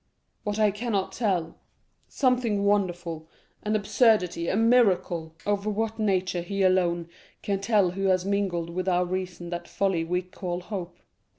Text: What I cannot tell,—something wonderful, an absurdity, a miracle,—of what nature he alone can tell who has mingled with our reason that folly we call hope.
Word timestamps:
What 0.43 0.57
I 0.57 0.71
cannot 0.71 1.11
tell,—something 1.11 2.65
wonderful, 2.65 3.27
an 3.61 3.75
absurdity, 3.75 4.47
a 4.49 4.55
miracle,—of 4.57 5.67
what 5.67 5.99
nature 5.99 6.41
he 6.41 6.63
alone 6.63 7.07
can 7.43 7.61
tell 7.61 7.91
who 7.91 8.05
has 8.05 8.25
mingled 8.25 8.71
with 8.71 8.89
our 8.89 9.05
reason 9.05 9.51
that 9.51 9.67
folly 9.67 10.03
we 10.03 10.23
call 10.23 10.61
hope. 10.61 10.97